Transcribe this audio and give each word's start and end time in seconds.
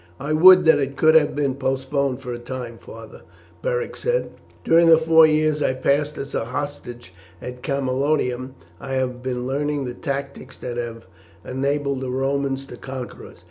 "I 0.19 0.33
would 0.33 0.65
that 0.65 0.79
it 0.79 0.97
could 0.97 1.13
have 1.13 1.35
been 1.35 1.53
postponed 1.53 2.21
for 2.23 2.33
a 2.33 2.39
time, 2.39 2.79
father," 2.79 3.21
Beric 3.61 3.95
said. 3.95 4.31
"During 4.65 4.87
the 4.87 4.97
four 4.97 5.27
years 5.27 5.61
I 5.61 5.75
passed 5.75 6.17
as 6.17 6.33
a 6.33 6.45
hostage 6.45 7.13
at 7.39 7.61
Camalodunum 7.61 8.55
I 8.79 8.93
have 8.93 9.21
been 9.21 9.45
learning 9.45 9.85
the 9.85 9.93
tactics 9.93 10.57
that 10.57 10.77
have 10.77 11.05
enabled 11.45 12.01
the 12.01 12.09
Romans 12.09 12.65
to 12.65 12.77
conquer 12.77 13.27
us. 13.27 13.39